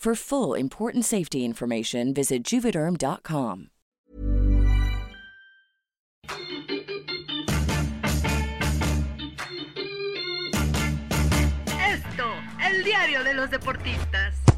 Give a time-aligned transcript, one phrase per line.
[0.00, 3.68] For full important safety information, visit juvederm.com.
[11.84, 12.32] Esto,
[12.66, 14.49] el diario de los deportistas.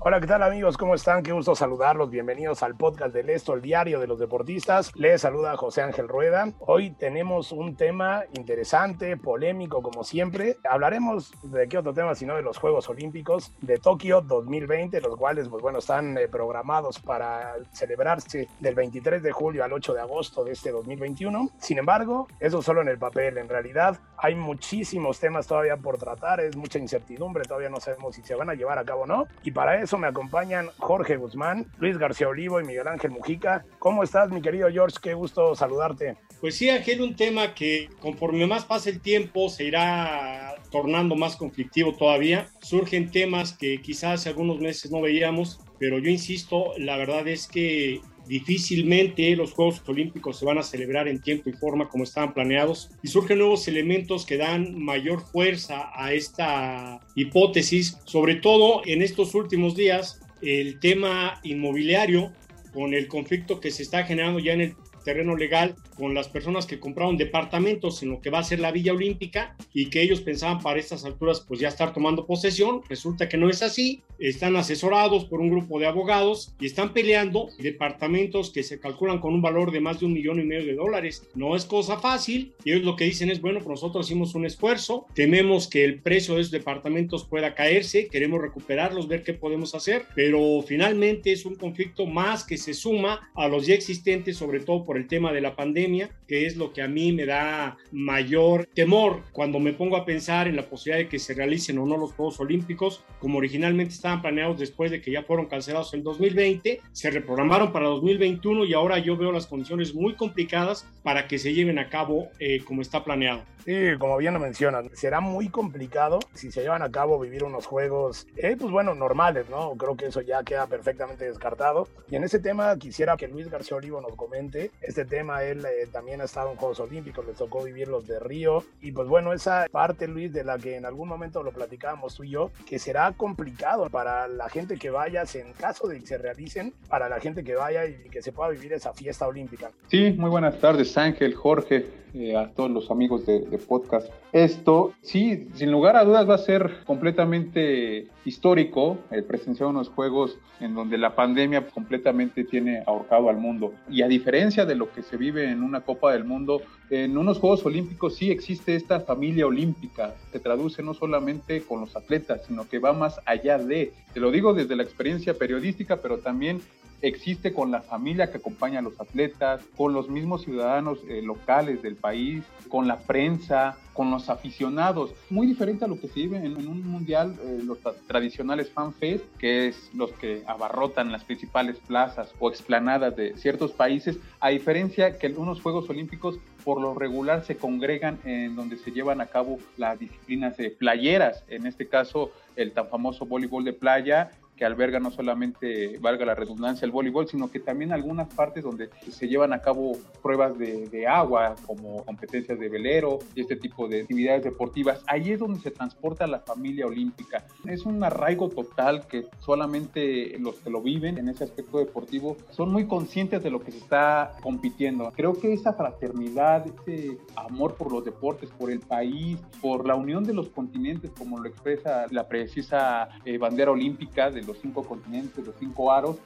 [0.00, 0.76] Hola, ¿qué tal amigos?
[0.76, 1.24] ¿Cómo están?
[1.24, 2.08] Qué gusto saludarlos.
[2.08, 4.92] Bienvenidos al podcast del Esto, el diario de los deportistas.
[4.94, 6.52] Les saluda José Ángel Rueda.
[6.60, 10.58] Hoy tenemos un tema interesante, polémico como siempre.
[10.70, 15.48] Hablaremos de qué otro tema sino de los Juegos Olímpicos de Tokio 2020, los cuales,
[15.48, 20.44] pues bueno, están eh, programados para celebrarse del 23 de julio al 8 de agosto
[20.44, 21.50] de este 2021.
[21.58, 23.36] Sin embargo, eso solo en el papel.
[23.36, 28.22] En realidad hay muchísimos temas todavía por tratar, es mucha incertidumbre, todavía no sabemos si
[28.22, 29.26] se van a llevar a cabo o no.
[29.42, 33.64] Y para eso me acompañan Jorge Guzmán, Luis García Olivo y Miguel Ángel Mujica.
[33.78, 34.98] ¿Cómo estás, mi querido George?
[35.00, 36.16] Qué gusto saludarte.
[36.40, 41.36] Pues sí, Ángel, un tema que conforme más pase el tiempo se irá tornando más
[41.36, 42.48] conflictivo todavía.
[42.60, 47.46] Surgen temas que quizás hace algunos meses no veíamos, pero yo insisto, la verdad es
[47.46, 52.34] que difícilmente los Juegos Olímpicos se van a celebrar en tiempo y forma como estaban
[52.34, 59.02] planeados y surgen nuevos elementos que dan mayor fuerza a esta hipótesis, sobre todo en
[59.02, 62.32] estos últimos días el tema inmobiliario
[62.72, 66.64] con el conflicto que se está generando ya en el terreno legal con las personas
[66.64, 70.20] que compraron departamentos en lo que va a ser la Villa Olímpica y que ellos
[70.20, 72.82] pensaban para estas alturas pues ya estar tomando posesión.
[72.88, 74.02] Resulta que no es así.
[74.18, 79.34] Están asesorados por un grupo de abogados y están peleando departamentos que se calculan con
[79.34, 81.26] un valor de más de un millón y medio de dólares.
[81.34, 82.52] No es cosa fácil.
[82.64, 86.00] Y ellos lo que dicen es, bueno, pues nosotros hicimos un esfuerzo, tememos que el
[86.00, 91.44] precio de esos departamentos pueda caerse, queremos recuperarlos, ver qué podemos hacer, pero finalmente es
[91.44, 95.32] un conflicto más que se suma a los ya existentes, sobre todo por el tema
[95.32, 95.87] de la pandemia
[96.26, 100.46] que es lo que a mí me da mayor temor cuando me pongo a pensar
[100.46, 104.20] en la posibilidad de que se realicen o no los Juegos Olímpicos, como originalmente estaban
[104.20, 108.98] planeados después de que ya fueron cancelados en 2020, se reprogramaron para 2021 y ahora
[108.98, 113.02] yo veo las condiciones muy complicadas para que se lleven a cabo eh, como está
[113.04, 113.42] planeado.
[113.64, 117.66] Sí, como bien lo mencionan, será muy complicado si se llevan a cabo vivir unos
[117.66, 119.74] juegos, eh, pues bueno, normales, ¿no?
[119.76, 121.86] Creo que eso ya queda perfectamente descartado.
[122.10, 124.70] Y en ese tema quisiera que Luis García Olivo nos comente.
[124.80, 128.64] Este tema él también ha estado en Juegos Olímpicos, le tocó vivir los de Río.
[128.80, 132.24] Y pues bueno, esa parte, Luis, de la que en algún momento lo platicábamos tú
[132.24, 136.18] y yo, que será complicado para la gente que vaya, en caso de que se
[136.18, 139.70] realicen, para la gente que vaya y que se pueda vivir esa fiesta olímpica.
[139.88, 144.10] Sí, muy buenas tardes, Ángel, Jorge, eh, a todos los amigos de podcast.
[144.32, 150.38] Esto, sí, sin lugar a dudas va a ser completamente histórico el presenciar unos juegos
[150.60, 153.72] en donde la pandemia completamente tiene ahorcado al mundo.
[153.88, 157.38] Y a diferencia de lo que se vive en una Copa del Mundo, en unos
[157.38, 160.14] Juegos Olímpicos sí existe esta familia olímpica.
[160.32, 163.92] Se traduce no solamente con los atletas, sino que va más allá de.
[164.12, 166.60] Te lo digo desde la experiencia periodística, pero también
[167.02, 171.82] existe con la familia que acompaña a los atletas, con los mismos ciudadanos eh, locales
[171.82, 175.12] del país, con la prensa, con los aficionados.
[175.30, 179.68] Muy diferente a lo que se vive en, un mundial, eh, los tradicionales fanfest, que
[179.68, 185.28] es los que abarrotan las principales plazas o explanadas de ciertos países, a diferencia que
[185.28, 189.98] unos Juegos Olímpicos por lo regular se congregan en donde se llevan a cabo las
[189.98, 195.10] disciplinas de playeras, en este caso el tan famoso voleibol de playa que alberga no
[195.10, 199.60] solamente, valga la redundancia, el voleibol, sino que también algunas partes donde se llevan a
[199.60, 205.02] cabo pruebas de, de agua, como competencias de velero y este tipo de actividades deportivas.
[205.06, 207.44] Ahí es donde se transporta la familia olímpica.
[207.66, 212.72] Es un arraigo total que solamente los que lo viven en ese aspecto deportivo son
[212.72, 215.12] muy conscientes de lo que se está compitiendo.
[215.14, 220.24] Creo que esa fraternidad, ese amor por los deportes, por el país, por la unión
[220.24, 225.46] de los continentes, como lo expresa la precisa eh, bandera olímpica de los cinco continentes,
[225.46, 226.16] los cinco aros,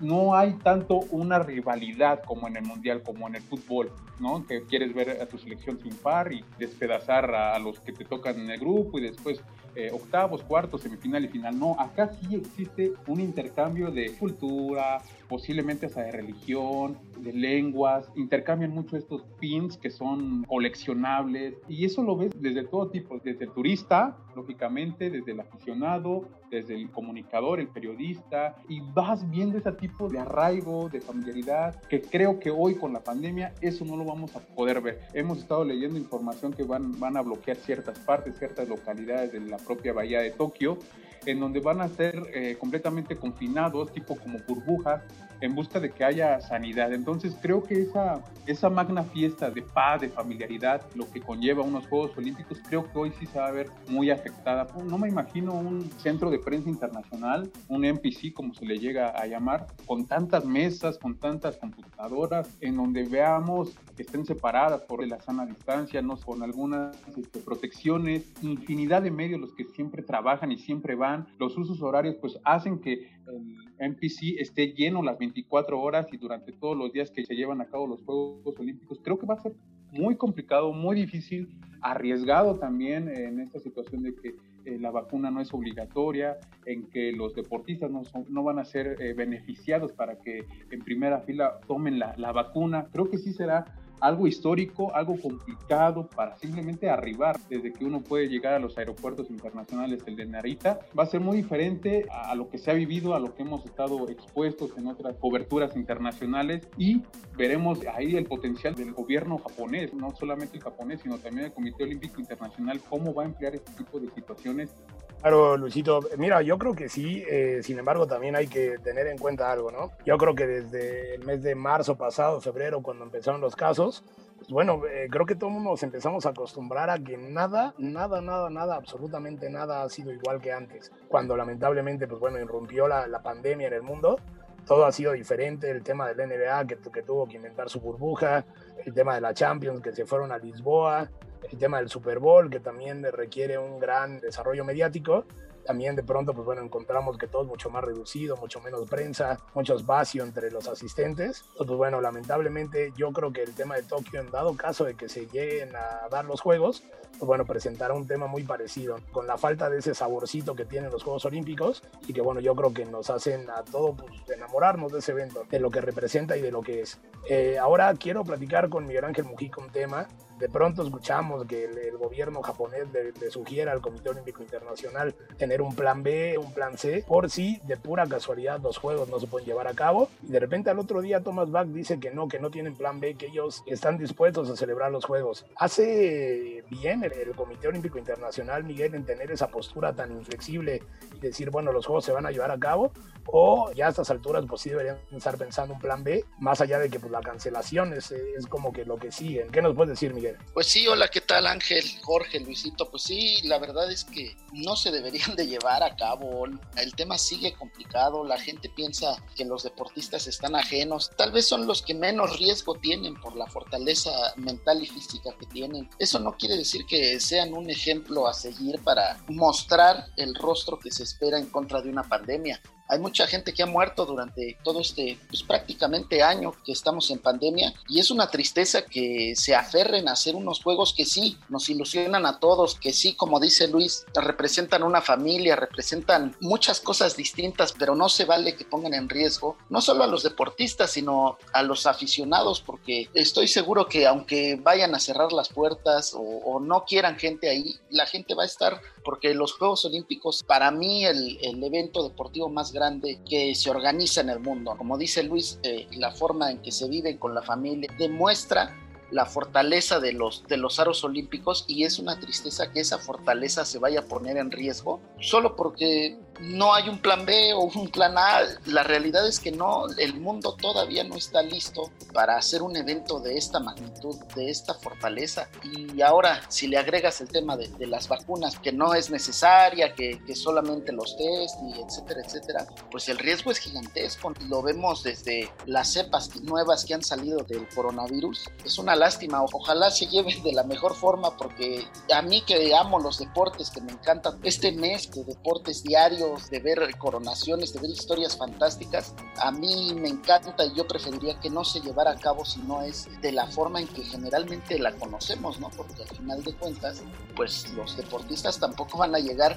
[0.00, 4.46] no hay tanto una rivalidad como en el mundial, como en el fútbol, ¿no?
[4.46, 8.50] Que quieres ver a tu selección triunfar y despedazar a, los que te tocan en
[8.50, 9.42] el grupo y después
[9.74, 11.58] eh, octavos, cuartos, semifinal y final.
[11.58, 18.10] No, acá sí existe un intercambio de cultura, posiblemente hasta de religión, de lenguas.
[18.16, 23.44] Intercambian mucho estos pins que son coleccionables y eso lo ves desde todo tipo, desde
[23.44, 29.70] el turista, lógicamente, desde el aficionado, desde el comunicador, el periodista, y vas viendo ese
[29.72, 34.04] tipo de arraigo, de familiaridad, que creo que hoy con la pandemia eso no lo
[34.04, 35.02] vamos a poder ver.
[35.14, 39.58] Hemos estado leyendo información que van, van a bloquear ciertas partes, ciertas localidades de la
[39.58, 40.78] propia bahía de Tokio,
[41.26, 45.02] en donde van a ser eh, completamente confinados, tipo como burbujas,
[45.40, 46.92] en busca de que haya sanidad.
[46.92, 51.86] Entonces creo que esa, esa magna fiesta de paz, de familiaridad, lo que conlleva unos
[51.88, 54.66] Juegos Olímpicos, creo que hoy sí se va a ver muy afectada.
[54.84, 59.26] No me imagino un centro de prensa internacional, un NPC como se le llega a
[59.26, 65.20] llamar, con tantas mesas, con tantas computadoras, en donde veamos que estén separadas por la
[65.20, 70.58] sana distancia, no con algunas este, protecciones, infinidad de medios los que siempre trabajan y
[70.58, 71.09] siempre van.
[71.38, 76.52] Los usos horarios pues hacen que el NPC esté lleno las 24 horas y durante
[76.52, 79.00] todos los días que se llevan a cabo los Juegos Olímpicos.
[79.02, 79.54] Creo que va a ser
[79.92, 81.48] muy complicado, muy difícil,
[81.82, 84.34] arriesgado también en esta situación de que
[84.66, 89.00] eh, la vacuna no es obligatoria, en que los deportistas no, no van a ser
[89.00, 92.88] eh, beneficiados para que en primera fila tomen la, la vacuna.
[92.92, 93.64] Creo que sí será
[94.00, 99.30] algo histórico, algo complicado para simplemente arribar desde que uno puede llegar a los aeropuertos
[99.30, 103.14] internacionales el de Narita, va a ser muy diferente a lo que se ha vivido,
[103.14, 107.02] a lo que hemos estado expuestos en otras coberturas internacionales y
[107.36, 111.84] veremos ahí el potencial del gobierno japonés, no solamente el japonés, sino también el Comité
[111.84, 114.74] Olímpico Internacional, cómo va a emplear este tipo de situaciones
[115.20, 116.00] Claro, Luisito.
[116.16, 119.70] Mira, yo creo que sí, eh, sin embargo, también hay que tener en cuenta algo,
[119.70, 119.90] ¿no?
[120.06, 124.02] Yo creo que desde el mes de marzo pasado, febrero, cuando empezaron los casos,
[124.38, 128.48] pues bueno, eh, creo que todos nos empezamos a acostumbrar a que nada, nada, nada,
[128.48, 130.90] nada, absolutamente nada ha sido igual que antes.
[131.08, 134.18] Cuando lamentablemente, pues bueno, irrumpió la, pandemia en el mundo,
[134.66, 135.70] todo ha sido diferente.
[135.70, 138.46] El tema del NBA, que, que tuvo que inventar su burbuja,
[138.86, 141.10] el tema de la Champions, que se fueron a Lisboa,
[141.50, 145.24] el tema del Super Bowl, que también requiere un gran desarrollo mediático,
[145.64, 149.38] también de pronto, pues bueno, encontramos que todo es mucho más reducido, mucho menos prensa,
[149.54, 151.42] mucho espacio entre los asistentes.
[151.42, 154.94] Entonces, pues bueno, lamentablemente yo creo que el tema de Tokio, en dado caso de
[154.94, 156.82] que se lleguen a dar los juegos,
[157.20, 161.02] bueno, presentará un tema muy parecido, con la falta de ese saborcito que tienen los
[161.02, 165.00] Juegos Olímpicos y que bueno, yo creo que nos hacen a todos pues, enamorarnos de
[165.00, 166.98] ese evento, de lo que representa y de lo que es.
[167.28, 170.08] Eh, ahora quiero platicar con Miguel Ángel Mujica un tema
[170.40, 175.60] de pronto escuchamos que el, gobierno japonés le, le, sugiere al Comité Olímpico Internacional tener
[175.60, 179.26] un plan B, un plan C, por si de pura casualidad los juegos no se
[179.26, 180.08] pueden llevar a cabo.
[180.22, 183.00] Y de repente al otro día Thomas Bach dice que no, que no tienen plan
[183.00, 185.44] B, que ellos están dispuestos a celebrar los juegos.
[185.56, 190.82] ¿Hace bien el, el Comité Olímpico Internacional, Miguel, en tener esa postura tan inflexible
[191.14, 192.92] y decir, bueno, los juegos se van a llevar a cabo?
[193.32, 196.78] ¿O ya a estas alturas pues sí deberían estar pensando un plan B, más allá
[196.78, 199.46] de que pues, la cancelación es, es como que lo que sigue?
[199.52, 200.36] ¿Qué nos puedes decir, Miguel?
[200.52, 202.90] Pues sí, hola, ¿qué tal Ángel, Jorge, Luisito?
[202.90, 206.46] Pues sí, la verdad es que no se deberían de llevar a cabo.
[206.76, 211.66] El tema sigue complicado, la gente piensa que los deportistas están ajenos, tal vez son
[211.66, 215.88] los que menos riesgo tienen por la fortaleza mental y física que tienen.
[215.98, 220.90] Eso no quiere decir que sean un ejemplo a seguir para mostrar el rostro que
[220.90, 222.60] se espera en contra de una pandemia.
[222.90, 227.20] Hay mucha gente que ha muerto durante todo este, pues prácticamente año que estamos en
[227.20, 231.68] pandemia y es una tristeza que se aferren a hacer unos juegos que sí nos
[231.70, 237.72] ilusionan a todos, que sí, como dice Luis, representan una familia, representan muchas cosas distintas,
[237.78, 241.62] pero no se vale que pongan en riesgo no solo a los deportistas, sino a
[241.62, 246.84] los aficionados, porque estoy seguro que aunque vayan a cerrar las puertas o, o no
[246.84, 251.38] quieran gente ahí, la gente va a estar porque los Juegos Olímpicos, para mí, el,
[251.62, 254.74] evento deportivo más grande que se organiza en el mundo.
[254.76, 258.74] Como dice Luis, eh, la forma en que se vive con la familia demuestra
[259.10, 263.64] la fortaleza de los, de los aros olímpicos y es una tristeza que esa fortaleza
[263.64, 267.88] se vaya a poner en riesgo solo porque no hay un plan B o un
[267.88, 268.40] plan A.
[268.66, 273.20] La realidad es que no, el mundo todavía no está listo para hacer un evento
[273.20, 275.48] de esta magnitud, de esta fortaleza.
[275.62, 280.20] Y ahora, si le agregas el tema de, las vacunas, que no es necesaria, que,
[280.34, 284.32] solamente los test y etcétera, etcétera, pues el riesgo es gigantesco.
[284.48, 288.48] Lo vemos desde las cepas nuevas que han salido del coronavirus.
[288.64, 289.42] Es una lástima.
[289.42, 293.80] Ojalá se lleven de la mejor forma porque a mí que amo los deportes, que
[293.80, 299.50] me encantan, este mes de deportes diarios, de ver coronaciones, de ver historias fantásticas, a
[299.50, 303.08] mí me encanta y yo preferiría que no se llevara a cabo si no es
[303.20, 305.70] de la forma en que generalmente la conocemos, ¿no?
[305.70, 307.02] Porque al final de cuentas,
[307.36, 309.56] pues los deportistas tampoco van a llegar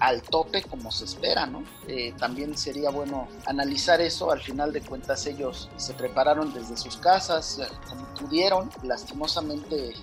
[0.00, 1.64] al tope como se espera, ¿no?
[1.86, 4.30] Eh, también sería bueno analizar eso.
[4.30, 8.70] Al final de cuentas ellos se prepararon desde sus casas eh, como pudieron.
[8.82, 9.94] Lastimosamente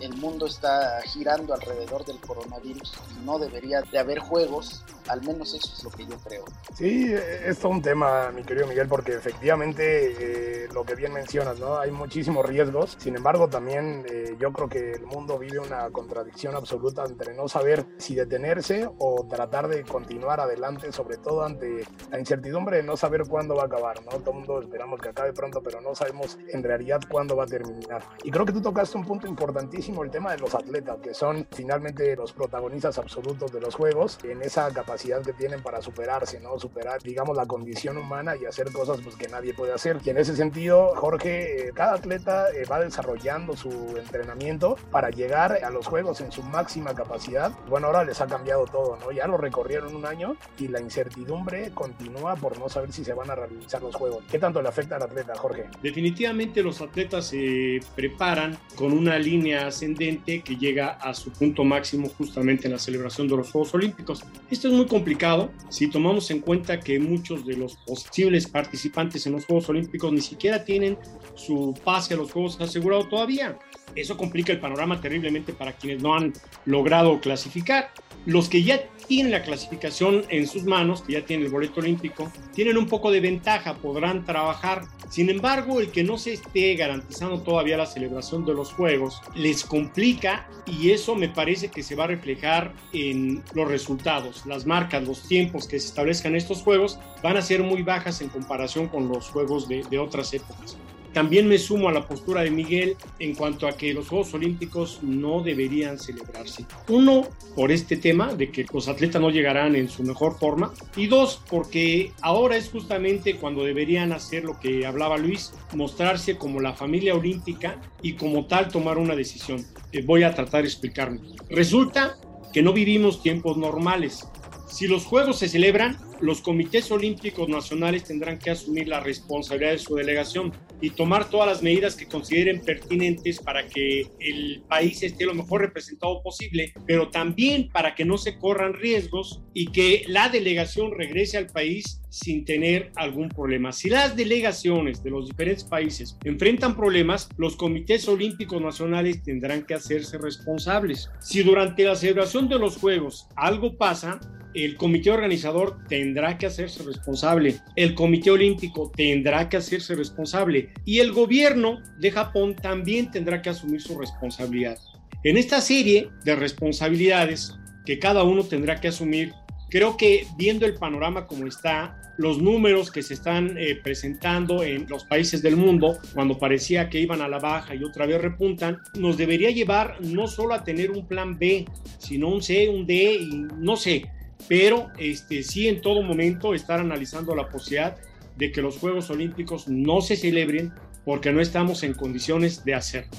[0.00, 4.84] el mundo está girando alrededor del coronavirus y no debería de haber juegos.
[5.08, 6.44] Al menos eso es lo que yo creo.
[6.74, 11.78] Sí, es todo un tema, mi querido Miguel, porque efectivamente lo que bien mencionas, ¿no?
[11.78, 12.96] Hay muchísimos riesgos.
[12.98, 14.04] Sin embargo, también
[14.38, 19.26] yo creo que el mundo vive una contradicción absoluta entre no saber si detenerse o
[19.28, 23.66] tratar de continuar adelante, sobre todo ante la incertidumbre de no saber cuándo va a
[23.66, 24.12] acabar, ¿no?
[24.18, 27.48] Todo el mundo esperamos que acabe pronto, pero no sabemos en realidad cuándo va a
[27.48, 28.04] terminar.
[28.22, 29.26] Y creo que tú tocaste un punto
[29.60, 34.18] importantísimo, el tema de los atletas, que son finalmente los protagonistas absolutos de los juegos,
[34.24, 36.58] en esa capacidad que tienen para superarse, ¿no?
[36.58, 39.98] Superar, digamos, la condición humana y hacer cosas pues, que nadie puede hacer.
[40.04, 45.62] Y en ese sentido, Jorge, eh, cada atleta eh, va desarrollando su entrenamiento para llegar
[45.62, 47.52] a los juegos en su máxima capacidad.
[47.68, 49.12] Bueno, ahora les ha cambiado todo, ¿no?
[49.12, 53.30] ya lo recorrieron un año y la incertidumbre continúa por no saber si se van
[53.30, 54.24] a realizar los juegos.
[54.30, 55.68] ¿Qué tanto le afecta al atleta, Jorge?
[55.82, 62.08] Definitivamente los atletas se preparan con una línea ascendente que llega a su punto máximo
[62.08, 64.24] justamente en la celebración de los Juegos Olímpicos.
[64.50, 69.32] Esto es muy complicado si tomamos en cuenta que muchos de los posibles participantes en
[69.32, 70.98] los Juegos Olímpicos ni siquiera tienen
[71.34, 73.58] su pase a los Juegos asegurado todavía.
[73.94, 76.32] Eso complica el panorama terriblemente para quienes no han
[76.64, 77.90] logrado clasificar.
[78.26, 78.80] Los que ya
[79.10, 83.10] tienen la clasificación en sus manos, que ya tienen el boleto olímpico, tienen un poco
[83.10, 84.84] de ventaja, podrán trabajar.
[85.08, 89.64] Sin embargo, el que no se esté garantizando todavía la celebración de los Juegos les
[89.64, 94.46] complica y eso me parece que se va a reflejar en los resultados.
[94.46, 98.28] Las marcas, los tiempos que se establezcan estos Juegos van a ser muy bajas en
[98.28, 100.76] comparación con los Juegos de, de otras épocas.
[101.12, 105.00] También me sumo a la postura de Miguel en cuanto a que los Juegos Olímpicos
[105.02, 106.66] no deberían celebrarse.
[106.88, 110.72] Uno, por este tema de que los atletas no llegarán en su mejor forma.
[110.96, 116.60] Y dos, porque ahora es justamente cuando deberían hacer lo que hablaba Luis, mostrarse como
[116.60, 119.64] la familia olímpica y como tal tomar una decisión.
[119.92, 121.20] Eh, voy a tratar de explicarme.
[121.48, 122.16] Resulta
[122.52, 124.28] que no vivimos tiempos normales.
[124.70, 129.78] Si los Juegos se celebran, los comités olímpicos nacionales tendrán que asumir la responsabilidad de
[129.78, 135.24] su delegación y tomar todas las medidas que consideren pertinentes para que el país esté
[135.24, 140.28] lo mejor representado posible, pero también para que no se corran riesgos y que la
[140.28, 143.72] delegación regrese al país sin tener algún problema.
[143.72, 149.74] Si las delegaciones de los diferentes países enfrentan problemas, los comités olímpicos nacionales tendrán que
[149.74, 151.10] hacerse responsables.
[151.20, 154.20] Si durante la celebración de los Juegos algo pasa,
[154.54, 160.98] el comité organizador tendrá que hacerse responsable, el comité olímpico tendrá que hacerse responsable y
[160.98, 164.78] el gobierno de Japón también tendrá que asumir su responsabilidad.
[165.22, 167.54] En esta serie de responsabilidades
[167.84, 169.32] que cada uno tendrá que asumir,
[169.68, 174.86] creo que viendo el panorama como está, los números que se están eh, presentando en
[174.88, 178.78] los países del mundo, cuando parecía que iban a la baja y otra vez repuntan,
[178.98, 181.64] nos debería llevar no solo a tener un plan B,
[181.98, 184.04] sino un C, un D y no sé,
[184.48, 187.96] pero este, sí en todo momento estar analizando la posibilidad
[188.36, 190.72] de que los Juegos Olímpicos no se celebren
[191.04, 193.10] porque no estamos en condiciones de hacerlo.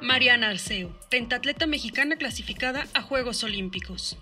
[0.00, 4.16] Mariana Arceo, pentatleta mexicana clasificada a Juegos Olímpicos.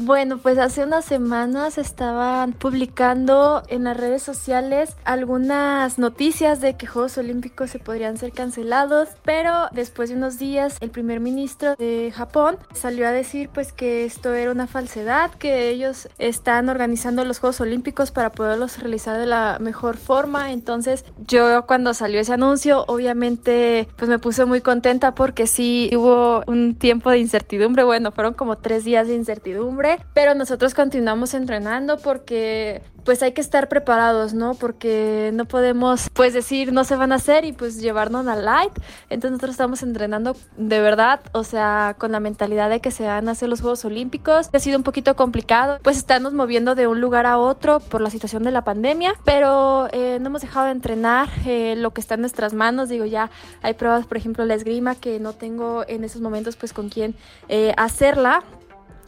[0.00, 6.86] Bueno, pues hace unas semanas estaban publicando en las redes sociales algunas noticias de que
[6.86, 12.12] Juegos Olímpicos se podrían ser cancelados, pero después de unos días el primer ministro de
[12.14, 17.40] Japón salió a decir pues que esto era una falsedad, que ellos están organizando los
[17.40, 20.52] Juegos Olímpicos para poderlos realizar de la mejor forma.
[20.52, 26.44] Entonces yo cuando salió ese anuncio obviamente pues me puse muy contenta porque sí hubo
[26.46, 31.98] un tiempo de incertidumbre, bueno, fueron como tres días de incertidumbre pero nosotros continuamos entrenando
[31.98, 34.54] porque pues hay que estar preparados, ¿no?
[34.54, 38.72] Porque no podemos pues decir no se van a hacer y pues llevarnos al light.
[39.08, 43.28] Entonces nosotros estamos entrenando de verdad, o sea, con la mentalidad de que se van
[43.28, 44.50] a hacer los Juegos Olímpicos.
[44.52, 48.10] Ha sido un poquito complicado, pues estamos moviendo de un lugar a otro por la
[48.10, 52.14] situación de la pandemia, pero eh, no hemos dejado de entrenar eh, lo que está
[52.14, 52.88] en nuestras manos.
[52.88, 53.30] Digo, ya
[53.62, 57.14] hay pruebas, por ejemplo, la esgrima, que no tengo en esos momentos pues con quién
[57.48, 58.42] eh, hacerla,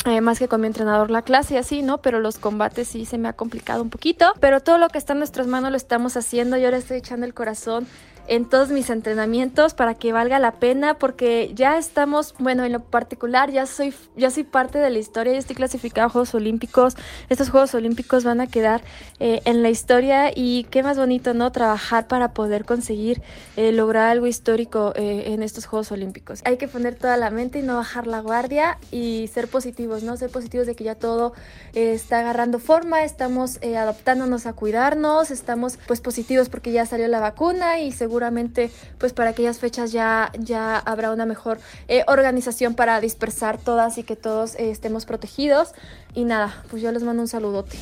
[0.06, 1.98] eh, más que con mi entrenador la clase y así, ¿no?
[1.98, 4.32] Pero los combates sí se me ha complicado un poquito.
[4.40, 6.56] Pero todo lo que está en nuestras manos lo estamos haciendo.
[6.56, 7.86] Yo ahora estoy echando el corazón
[8.30, 12.78] en todos mis entrenamientos para que valga la pena porque ya estamos, bueno, en lo
[12.78, 16.96] particular ya soy ya soy parte de la historia, ya estoy clasificado a Juegos Olímpicos.
[17.28, 18.82] Estos Juegos Olímpicos van a quedar
[19.18, 21.50] eh, en la historia y qué más bonito, ¿no?
[21.50, 23.20] Trabajar para poder conseguir
[23.56, 26.40] eh, lograr algo histórico eh, en estos Juegos Olímpicos.
[26.44, 30.16] Hay que poner toda la mente y no bajar la guardia y ser positivos, ¿no?
[30.16, 31.32] Ser positivos de que ya todo
[31.74, 37.80] está agarrando forma, estamos adaptándonos a cuidarnos, estamos pues positivos porque ya salió la vacuna
[37.80, 41.58] y seguro seguramente pues para aquellas fechas ya, ya habrá una mejor
[41.88, 45.72] eh, organización para dispersar todas y que todos eh, estemos protegidos.
[46.14, 47.78] Y nada, pues yo les mando un saludote.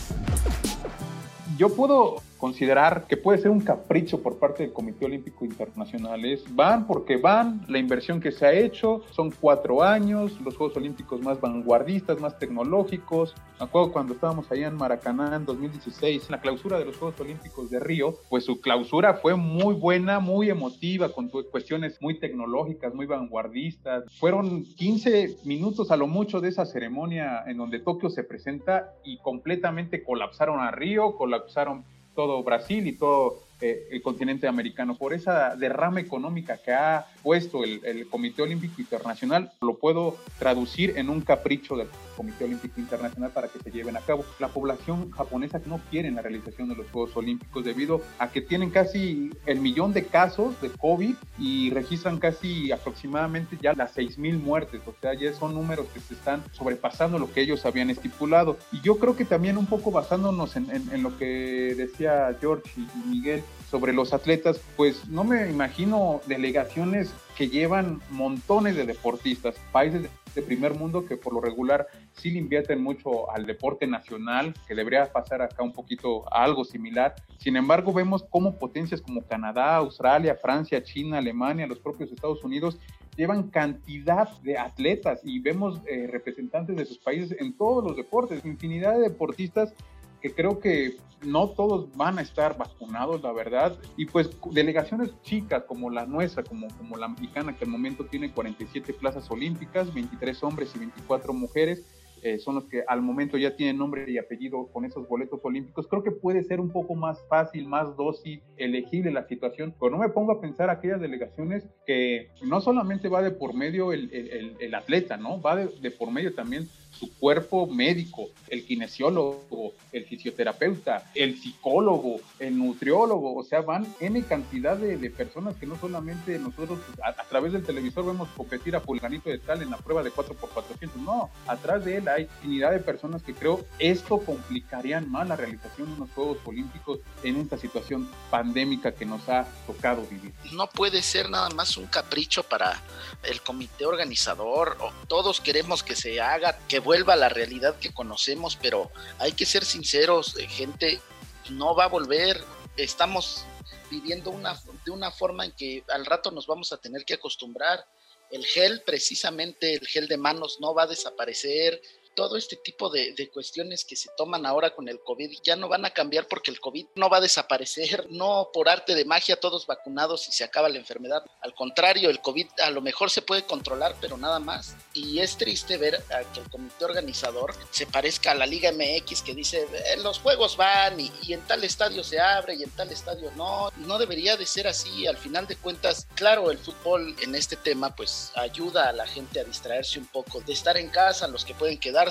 [1.56, 6.24] Yo puedo considerar que puede ser un capricho por parte del Comité Olímpico Internacional.
[6.24, 10.76] Es van porque van, la inversión que se ha hecho son cuatro años, los Juegos
[10.76, 13.34] Olímpicos más vanguardistas, más tecnológicos.
[13.58, 17.20] Me acuerdo cuando estábamos allá en Maracaná en 2016, en la clausura de los Juegos
[17.20, 22.94] Olímpicos de Río, pues su clausura fue muy buena, muy emotiva, con cuestiones muy tecnológicas,
[22.94, 24.04] muy vanguardistas.
[24.18, 29.18] Fueron 15 minutos a lo mucho de esa ceremonia en donde Tokio se presenta y
[29.18, 31.84] completamente colapsaron a Río, colapsaron
[32.18, 34.96] todo Brasil y todo eh, el continente americano.
[34.96, 41.10] Por esa derrama económica que ha el, el, Comité Olímpico Internacional, lo puedo traducir en
[41.10, 44.24] un capricho del Comité Olímpico Internacional para que se lleven a cabo.
[44.38, 48.70] La población japonesa no quiere la realización de los Juegos Olímpicos debido a que tienen
[48.70, 54.80] casi el millón de casos de COVID y registran casi aproximadamente ya las 6.000 muertes.
[54.86, 58.56] O sea, ya son números que se están sobrepasando lo que ellos habían estipulado.
[58.72, 62.70] Y yo creo que también un poco basándonos en, en, en lo que decía George
[62.76, 69.56] y Miguel, sobre los atletas, pues no me imagino delegaciones que llevan montones de deportistas,
[69.72, 74.54] países de primer mundo que por lo regular sí le invierten mucho al deporte nacional,
[74.66, 77.14] que debería pasar acá un poquito a algo similar.
[77.38, 82.78] Sin embargo, vemos cómo potencias como Canadá, Australia, Francia, China, Alemania, los propios Estados Unidos
[83.16, 88.44] llevan cantidad de atletas y vemos eh, representantes de sus países en todos los deportes,
[88.44, 89.74] infinidad de deportistas
[90.20, 93.76] que creo que no todos van a estar vacunados, la verdad.
[93.96, 98.32] Y pues delegaciones chicas como la nuestra, como, como la mexicana, que al momento tiene
[98.32, 101.84] 47 plazas olímpicas, 23 hombres y 24 mujeres,
[102.22, 105.86] eh, son los que al momento ya tienen nombre y apellido con esos boletos olímpicos.
[105.86, 109.98] Creo que puede ser un poco más fácil, más dócil, elegible la situación, pero no
[109.98, 114.56] me pongo a pensar aquellas delegaciones que no solamente va de por medio el, el,
[114.58, 115.40] el atleta, ¿no?
[115.40, 122.20] Va de, de por medio también su cuerpo médico, el kinesiólogo, el fisioterapeuta, el psicólogo,
[122.38, 127.24] el nutriólogo, o sea, van N cantidad de, personas que no solamente nosotros a, a,
[127.24, 131.30] través del televisor vemos competir a Pulganito de tal en la prueba de 4x400, no,
[131.46, 135.94] atrás de él hay infinidad de personas que creo esto complicarían más la realización de
[135.94, 140.32] unos Juegos Olímpicos en esta situación pandémica que nos ha tocado vivir.
[140.52, 142.80] No puede ser nada más un capricho para
[143.22, 147.92] el comité organizador, o todos queremos que se haga, que vuelva a la realidad que
[147.92, 151.02] conocemos, pero hay que ser sinceros, eh, gente,
[151.50, 152.42] no va a volver,
[152.78, 153.44] estamos
[153.90, 157.84] viviendo una, de una forma en que al rato nos vamos a tener que acostumbrar.
[158.30, 161.78] El gel, precisamente el gel de manos, no va a desaparecer,
[162.18, 165.68] todo este tipo de, de, cuestiones que se toman ahora con el COVID ya no
[165.68, 169.38] van a cambiar porque el COVID no va a desaparecer, no por arte de magia
[169.38, 171.22] todos vacunados y se acaba la enfermedad.
[171.42, 174.74] Al contrario, el COVID a lo mejor se puede controlar, pero nada más.
[174.94, 176.02] Y es triste ver
[176.34, 180.56] que el comité organizador se parezca a la Liga MX que dice, eh, los juegos
[180.56, 183.70] van y, y en tal estadio se abre y en tal estadio no.
[183.76, 185.06] No debería de ser así.
[185.06, 189.38] Al final de cuentas, claro, el fútbol en este tema pues ayuda a la gente
[189.38, 192.07] a distraerse un poco de estar en casa, los que pueden quedar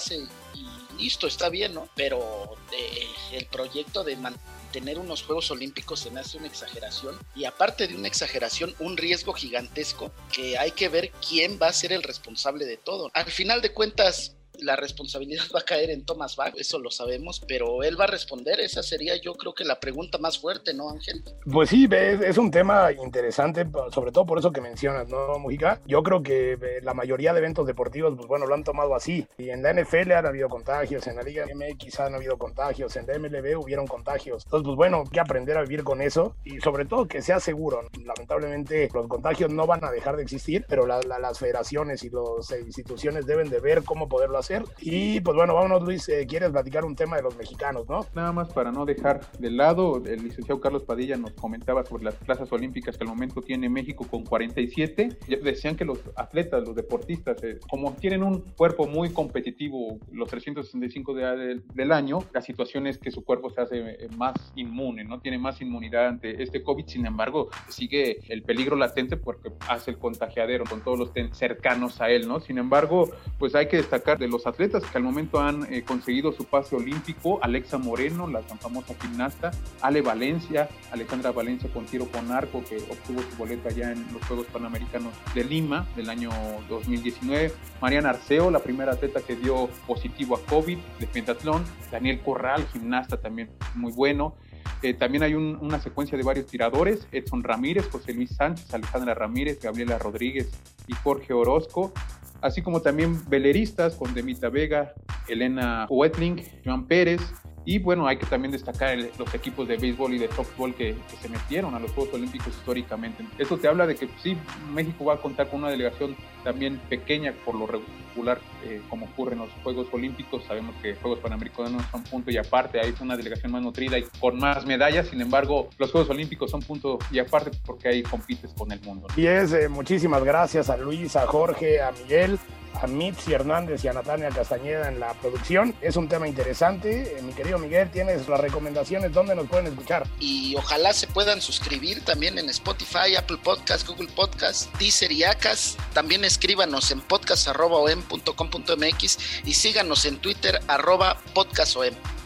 [0.54, 0.66] y
[0.98, 1.90] listo, está bien, ¿no?
[1.96, 7.46] Pero eh, el proyecto de mantener unos Juegos Olímpicos se me hace una exageración y
[7.46, 11.94] aparte de una exageración, un riesgo gigantesco que hay que ver quién va a ser
[11.94, 13.10] el responsable de todo.
[13.14, 17.42] Al final de cuentas, La responsabilidad va a caer en Thomas Bach, eso lo sabemos,
[17.48, 18.60] pero él va a responder.
[18.60, 21.24] Esa sería yo creo que la pregunta más fuerte, ¿no, Ángel?
[21.52, 25.82] Pues sí, es, un tema interesante, sobre todo por eso que mencionas, ¿no, Mujica?
[25.86, 29.28] Yo creo que eh, la mayoría de eventos deportivos, pues bueno, lo han tomado así.
[29.38, 33.08] Y en la NFL han habido contagios, en la Liga MX han habido contagios, en
[33.08, 34.44] la MLB hubieron contagios.
[34.46, 37.40] Entonces, pues bueno, hay que aprender a vivir con eso y sobre todo que sea
[37.40, 37.82] seguro.
[38.04, 43.26] Lamentablemente, los contagios no van a dejar de existir, pero las federaciones y las instituciones
[43.26, 44.47] deben de ver cómo poderlo hacer.
[44.80, 48.06] Y pues bueno, vámonos, Luis, eh, ¿quieres platicar un tema de los mexicanos, no?
[48.16, 52.16] Nada más para no dejar de lado, el licenciado Carlos Padilla nos comentaba sobre las
[52.16, 55.18] plazas olímpicas que al momento tiene México con 47.
[55.44, 61.14] Decían que los atletas, los deportistas, eh, como tienen un cuerpo muy competitivo los 365
[61.16, 65.20] días del, año, la situación es que su cuerpo se hace eh, más inmune, no
[65.20, 66.86] tiene más inmunidad ante este COVID.
[66.88, 72.10] Sin embargo, sigue el peligro latente porque hace el contagiadero con todos los cercanos a
[72.10, 72.40] él, ¿no?
[72.40, 76.32] Sin embargo, pues hay que destacar de los atletas que al momento han eh, conseguido
[76.32, 82.06] su pase olímpico, Alexa Moreno, la tan famosa gimnasta, Ale Valencia, Alejandra Valencia con tiro
[82.06, 86.30] con arco, que obtuvo su boleta ya en los Juegos Panamericanos de Lima del año
[86.70, 92.68] 2019, Mariana Arceo, la primera atleta que dio positivo a COVID de pentatlón, Daniel Corral,
[92.74, 94.36] gimnasta también muy bueno,
[94.84, 99.60] eh, también hay una secuencia de varios tiradores, Edson Ramírez, José Luis Sánchez, Alejandra Ramírez,
[99.60, 100.52] Gabriela Rodríguez
[100.88, 101.94] y Jorge Orozco,
[102.42, 104.94] así como también veleristas con Demita Vega,
[105.28, 107.22] Elena Wetling, Joan Pérez,
[107.68, 111.28] y bueno, hay que también destacar los equipos de béisbol y de softball que, se
[111.28, 113.26] metieron a los Juegos Olímpicos históricamente.
[113.38, 114.38] Esto te habla de que sí,
[114.72, 119.34] México va a contar con una delegación también pequeña por lo regular, eh, como ocurre
[119.34, 120.46] en los Juegos Olímpicos.
[120.46, 124.40] Sabemos que Juegos Panamericanos son punto y aparte, hay una delegación más nutrida y con
[124.40, 125.08] más medallas.
[125.08, 129.08] Sin embargo, los Juegos Olímpicos son punto y aparte porque ahí compites con el mundo.
[129.18, 132.40] Y es, eh, muchísimas gracias a Luis, a Jorge, a Miguel
[132.82, 135.74] a Mitzi Hernández y a Natalia Castañeda en la producción.
[135.82, 137.18] Es un tema interesante.
[137.18, 140.08] Eh, mi querido Miguel, tienes las recomendaciones donde nos pueden escuchar.
[140.20, 145.78] Y ojalá se puedan suscribir también en Spotify, Apple Podcast, Google Podcast, Deezer y Acas.
[145.94, 151.68] También escríbanos en podcast.com.mx y síganos en Twitter arroba podcastom.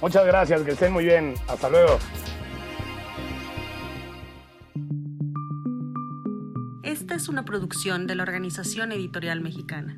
[0.01, 1.35] Muchas gracias, que estén muy bien.
[1.47, 1.99] Hasta luego.
[6.83, 9.97] Esta es una producción de la Organización Editorial Mexicana.